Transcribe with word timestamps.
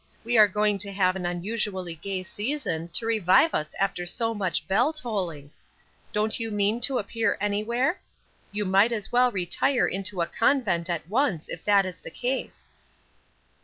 We 0.23 0.35
are 0.35 0.47
going 0.47 0.79
to 0.79 0.91
have 0.91 1.15
an 1.15 1.27
unusually 1.27 1.93
gay 1.93 2.23
season 2.23 2.87
to 2.87 3.05
revive 3.05 3.53
us 3.53 3.75
after 3.75 4.07
so 4.07 4.33
much 4.33 4.67
bell 4.67 4.93
tolling. 4.93 5.51
Don't 6.11 6.39
you 6.39 6.49
mean 6.49 6.81
to 6.81 6.97
appear 6.97 7.37
anywhere? 7.39 8.01
You 8.51 8.65
might 8.65 8.91
as 8.91 9.11
well 9.11 9.31
retire 9.31 9.85
into 9.85 10.21
a 10.21 10.25
convent 10.25 10.89
at 10.89 11.07
once, 11.07 11.49
if 11.49 11.63
that 11.65 11.85
is 11.85 11.99
the 11.99 12.09
case." 12.09 12.67